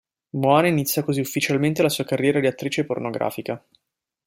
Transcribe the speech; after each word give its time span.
Moana 0.31 0.67
inizia 0.67 1.03
così 1.03 1.19
ufficialmente 1.19 1.83
la 1.83 1.89
sua 1.89 2.05
carriera 2.05 2.39
di 2.39 2.47
attrice 2.47 2.85
pornografica. 2.85 3.63